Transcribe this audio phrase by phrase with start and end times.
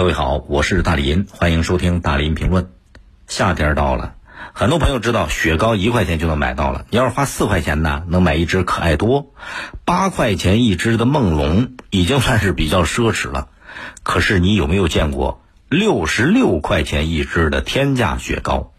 [0.00, 2.70] 各位好，我是大林，欢迎收听大林评论。
[3.26, 4.14] 夏天到了，
[4.54, 9.34] 很多朋友知道雪糕一块钱就能买到了，你要是花四块钱呢，能买一只可爱多；
[9.84, 13.48] 八块钱一只的梦龙已经算是比较奢侈了。
[14.02, 18.72] 可是你有没有见过六十六块钱一只的天价雪糕？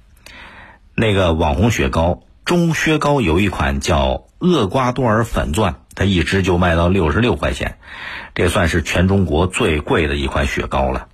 [0.96, 7.78] 那个网红雪糕中薛高有一款叫厄瓜多尔粉钻，它一只就卖到六十六块钱，
[8.34, 11.08] 这算是全中国最贵的一款雪糕了。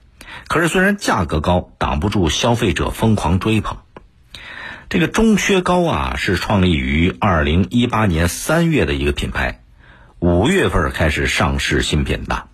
[0.48, 3.78] 可是虽然价格高，挡不住消费者疯狂追捧。
[4.90, 9.62] 这个中薛高啊，是创立于二零一八年三月的一个品牌，
[10.20, 12.48] 五月份开始上市新品的。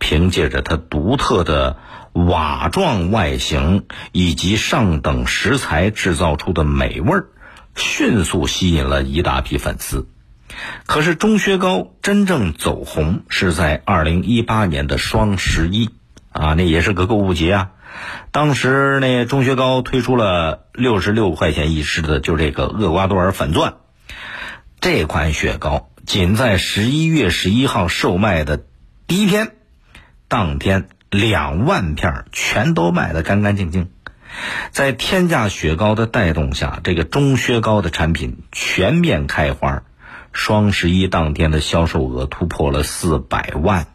[0.00, 1.76] 凭借着它独特的
[2.12, 7.26] 瓦状外形以及上等食材制造出的美味儿，
[7.74, 10.08] 迅速吸引了一大批粉丝。
[10.86, 15.90] 可是钟薛高真正走红是在二零一八年的双十一
[16.32, 17.70] 啊，那也是个购物节啊。
[18.30, 23.74] 当时那钟薛高推出了六十六块钱一支的，就这个厄瓜多尔粉钻
[24.80, 28.62] 这款雪糕，仅在十一月十一号售卖的
[29.06, 29.52] 第一天。
[30.28, 33.88] 当天两万片全都卖得干干净净，
[34.70, 39.82] 在天价雪糕的带动下，这个钟薛高的产品全面开花。
[40.38, 43.88] 双十一当天的销售额突破了四百万。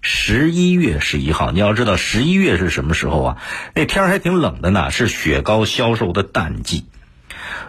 [0.00, 3.36] 十一月十一号，你要知道十一月是什么时候啊？
[3.72, 6.86] 那天还挺冷的呢，是雪糕销售的淡季。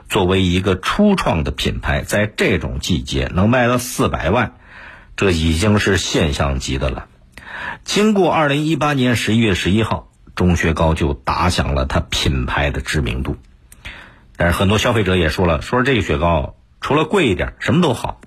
[0.10, 4.56] 作为一个初创的品牌，在这种季节能卖到四百万，
[5.16, 7.06] 这已经是现象级的了。
[7.84, 13.38] 经过二零一八年十一月十一号，钟薛高就打响了它品牌的知名度。
[14.36, 16.56] 但是很多消费者也说了，说这个雪糕
[16.86, 18.22] 除了贵一点，什么都好。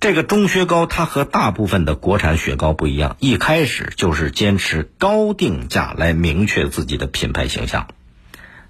[0.00, 7.88] 这个钟薛高它和大部分的国产雪糕不一样，一开始就是坚持高定价来明确自己的品牌形象。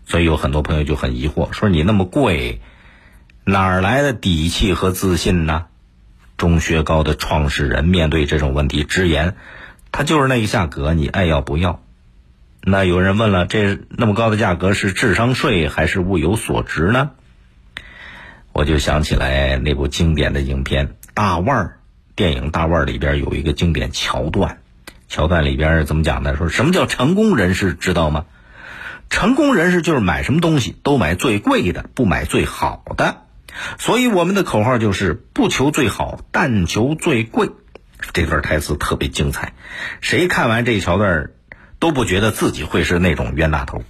[0.05, 2.61] 所以有很多朋友就很疑惑，说你那么贵，
[3.45, 5.67] 哪儿来的底气和自信呢？
[6.37, 9.37] 钟薛高的创始人面对这种问题直言
[9.93, 11.85] ：“他就是那个价格，你爱要不要？”
[12.67, 17.13] 那有人问了：“这那么高的价格是智商税还是物有所值呢？”
[18.59, 21.65] 我就想起来那部经典的影片《大腕儿》，
[22.17, 24.59] 电影《大腕儿》里边有一个经典桥段，
[25.09, 26.35] 桥段里边怎么讲呢？
[26.37, 28.25] 说什么叫成功人士，知道吗？
[29.11, 33.19] 成功人士就是买什么东西都买最贵的，不买最好的。
[33.79, 37.51] 所以我们的口号就是不求最好，但求最贵。
[38.13, 39.53] 这段台词特别精彩，
[40.01, 41.31] 谁看完这桥段
[41.79, 43.85] 都不觉得自己会是那种冤大头。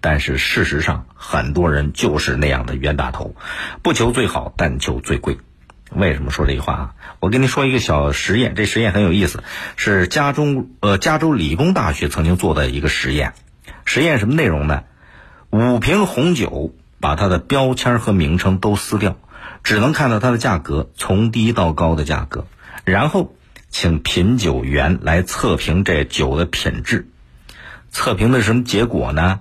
[0.00, 3.34] 但是事实上，很多人就是那样的冤大头，
[3.82, 5.38] 不求最好，但求最贵。
[5.92, 6.94] 为什么说这句话啊？
[7.20, 9.42] 我跟您说一个小实验，这实验很有意思，
[9.76, 13.34] 是加州呃加州理工大学曾经做的一个实验。
[13.84, 14.84] 实验什么内容呢？
[15.50, 16.74] 五瓶红酒。
[17.02, 19.16] 把它的标签和名称都撕掉，
[19.62, 22.46] 只能看到它的价格从低到高的价格，
[22.84, 23.34] 然后
[23.70, 27.08] 请品酒员来测评这酒的品质。
[27.90, 29.40] 测评的什么结果呢？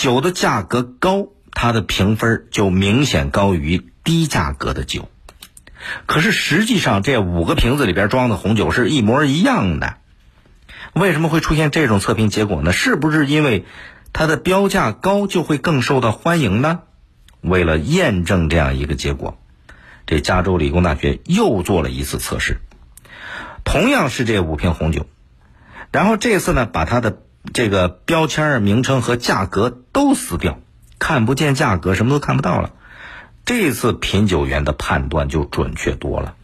[0.00, 5.10] 酒的价格高，它的评分就明显高于低价格的酒。
[6.06, 9.98] 可是实际上，这五个瓶子里边装的红酒是一模一样的。
[10.94, 12.72] 为什么会出现这种测评结果呢？
[12.72, 13.66] 是不是因为？
[14.14, 16.80] 它的标价高就会更受到欢迎呢？
[17.42, 19.38] 为了验证这样一个结果，
[20.06, 22.56] 这加州理工大学又做了一次测试，
[23.64, 25.06] 同样是这五瓶红酒，
[25.92, 27.18] 然后这次呢，把它的
[27.52, 30.58] 这个标签、名称和价格都撕掉，
[30.98, 32.72] 看不见价格，什么都看不到了。
[33.44, 36.34] 这次品酒员的判断就准确多了，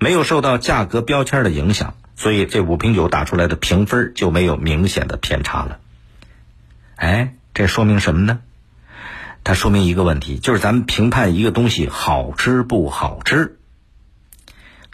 [0.00, 5.80] 没有受到价格标签的影响，所以这五瓶酒打出来的评分就没有明显的偏差了。
[6.94, 8.40] 哎，这说明什么呢？
[9.44, 13.58] 它说明一个问题，就是咱们评判一个东西好吃不好吃，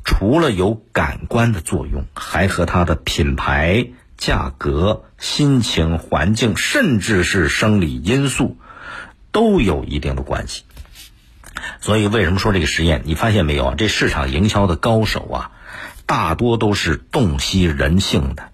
[0.05, 8.57] 除了有感官的作用，还和它的品牌、价格、心情、环境，甚至是生理因素，
[9.33, 10.65] 都有一定的关系。
[11.81, 13.03] 所以，为什么说这个实验？
[13.05, 13.75] 你发现没有啊？
[13.77, 15.51] 这市场营销的高手啊，
[16.07, 18.51] 大多都是洞悉人性的。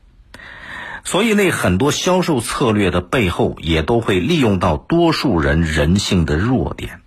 [1.04, 7.00] 所以，那很多销售策略的背后，也都会利用到多数人人性的弱点。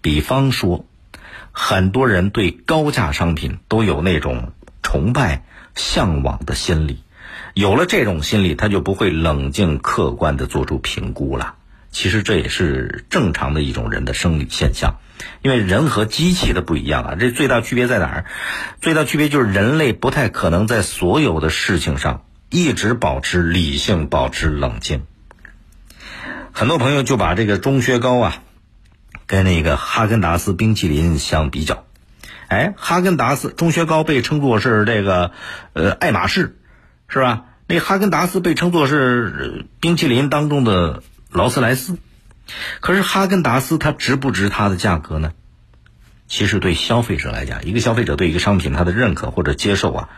[0.00, 0.84] 比方说，
[1.50, 4.52] 很多人对高价商品都有那种
[4.82, 5.44] 崇拜、
[5.74, 7.03] 向往的心理。
[7.54, 11.54] 有了这种心理，他就不会冷静客观的做出评估了。
[11.90, 14.98] 其实这也是正常的一种人的生理现象，
[15.40, 17.14] 因为人和机器的不一样啊。
[17.14, 18.24] 这最大区别在哪儿？
[18.80, 22.24] 最大区别就是人类不太可能在所有的事情上。
[22.50, 25.06] 一直保持理性，保持冷静。
[26.52, 28.42] 很多朋友就把这个钟薛高啊，
[29.26, 31.84] 跟那个哈根达斯冰淇淋相比较。
[32.46, 35.32] 哎，哈根达斯钟薛高被称作是这个
[35.72, 36.56] 呃爱马仕，
[37.08, 37.44] 是吧？
[37.66, 41.98] 那哈根达斯被称作是冰淇淋当中的劳斯莱斯。
[42.80, 45.32] 可是哈根达斯它值不值它的价格呢？
[46.28, 50.08] 其实对消费者来讲，一个消费者对一个商品它的认可或者接受啊，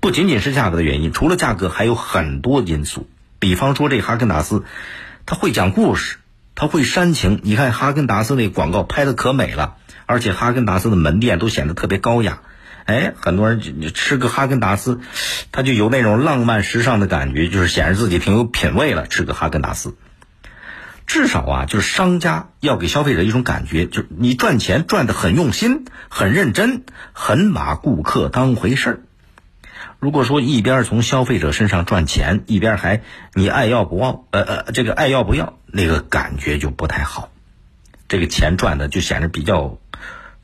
[0.00, 3.08] 不仅仅是价格的原因，除了价格还有很多因素。
[3.38, 4.64] 比方说这哈根达斯。
[5.24, 6.16] 他会讲故事，
[6.56, 7.38] 他会煽情。
[7.44, 12.40] 你看哈根达斯那广告拍的可美了，而且哈根达斯的门店都显得特别高雅。
[12.84, 15.00] 哎，很多人就吃个哈根达斯，
[15.52, 19.06] 他就有那种浪漫时尚的感觉，就是显示自己挺有品位了。
[19.06, 19.96] 吃个哈根达斯，
[21.06, 29.00] 至少啊，就是商家要给消费者一种感觉，就是你赚钱赚的很用心、很认真、很把顾客当回事儿。
[29.98, 33.02] 如果说一边从消费者身上赚钱，一边还
[33.34, 37.30] 你爱要不要，呃呃，这个爱要不要，那个感觉就不太好。
[38.08, 39.78] 这个钱赚的就显得比较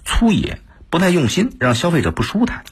[0.05, 2.65] 粗野，不太用心，让消费者不舒坦。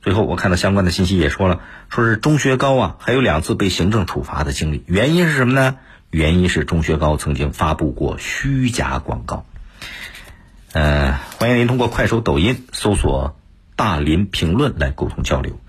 [0.00, 5.76] 最后我看到相关的信息也说了，说是钟薛高啊，还有两次被行政处罚的经历，原因是什么呢？
[6.10, 9.46] 原因是钟薛高曾经发布过虚假广告。
[10.72, 13.36] 呃，欢迎您通过快手、抖音搜索
[13.76, 15.60] “大林评论”来沟通交流。